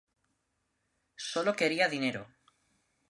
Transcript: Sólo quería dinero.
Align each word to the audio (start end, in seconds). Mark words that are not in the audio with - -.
Sólo 1.29 1.55
quería 1.59 1.87
dinero. 1.95 2.23